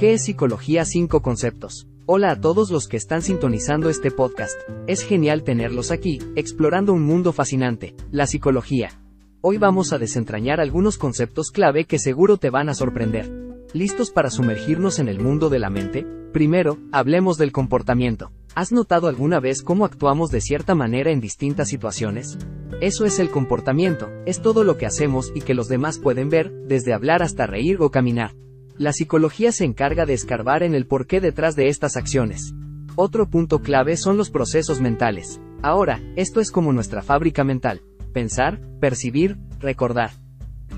[0.00, 1.86] ¿Qué es psicología 5 conceptos?
[2.06, 4.58] Hola a todos los que están sintonizando este podcast.
[4.86, 8.98] Es genial tenerlos aquí, explorando un mundo fascinante, la psicología.
[9.42, 13.30] Hoy vamos a desentrañar algunos conceptos clave que seguro te van a sorprender.
[13.74, 16.06] ¿Listos para sumergirnos en el mundo de la mente?
[16.32, 18.32] Primero, hablemos del comportamiento.
[18.54, 22.38] ¿Has notado alguna vez cómo actuamos de cierta manera en distintas situaciones?
[22.80, 26.50] Eso es el comportamiento, es todo lo que hacemos y que los demás pueden ver,
[26.68, 28.32] desde hablar hasta reír o caminar.
[28.80, 32.54] La psicología se encarga de escarbar en el porqué detrás de estas acciones.
[32.96, 35.38] Otro punto clave son los procesos mentales.
[35.60, 37.82] Ahora, esto es como nuestra fábrica mental.
[38.14, 40.12] Pensar, percibir, recordar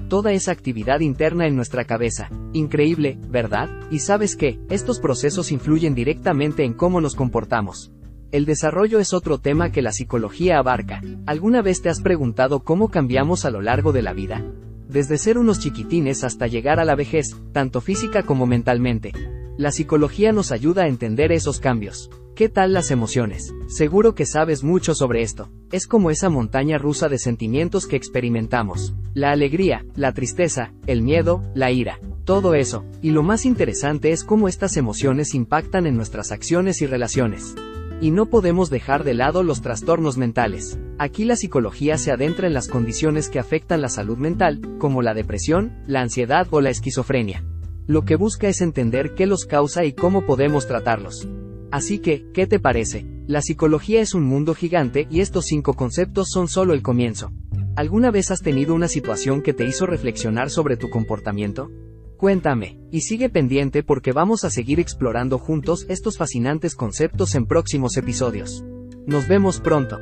[0.08, 2.28] toda esa actividad interna en nuestra cabeza.
[2.52, 3.70] Increíble, ¿verdad?
[3.92, 7.92] Y sabes qué, estos procesos influyen directamente en cómo nos comportamos.
[8.32, 11.02] El desarrollo es otro tema que la psicología abarca.
[11.24, 14.44] ¿Alguna vez te has preguntado cómo cambiamos a lo largo de la vida?
[14.88, 19.12] Desde ser unos chiquitines hasta llegar a la vejez, tanto física como mentalmente.
[19.56, 22.10] La psicología nos ayuda a entender esos cambios.
[22.34, 23.52] ¿Qué tal las emociones?
[23.68, 25.50] Seguro que sabes mucho sobre esto.
[25.70, 28.94] Es como esa montaña rusa de sentimientos que experimentamos.
[29.12, 32.00] La alegría, la tristeza, el miedo, la ira.
[32.24, 32.84] Todo eso.
[33.02, 37.54] Y lo más interesante es cómo estas emociones impactan en nuestras acciones y relaciones.
[38.00, 40.78] Y no podemos dejar de lado los trastornos mentales.
[41.02, 45.14] Aquí la psicología se adentra en las condiciones que afectan la salud mental, como la
[45.14, 47.44] depresión, la ansiedad o la esquizofrenia.
[47.88, 51.28] Lo que busca es entender qué los causa y cómo podemos tratarlos.
[51.72, 53.04] Así que, ¿qué te parece?
[53.26, 57.32] La psicología es un mundo gigante y estos cinco conceptos son solo el comienzo.
[57.74, 61.68] ¿Alguna vez has tenido una situación que te hizo reflexionar sobre tu comportamiento?
[62.16, 67.96] Cuéntame, y sigue pendiente porque vamos a seguir explorando juntos estos fascinantes conceptos en próximos
[67.96, 68.64] episodios.
[69.04, 69.98] Nos vemos pronto.